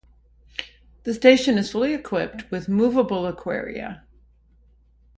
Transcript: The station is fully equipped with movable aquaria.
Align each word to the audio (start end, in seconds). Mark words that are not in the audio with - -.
The 1.03 1.13
station 1.13 1.59
is 1.59 1.71
fully 1.73 1.93
equipped 1.93 2.49
with 2.49 2.67
movable 2.67 3.27
aquaria. 3.27 4.03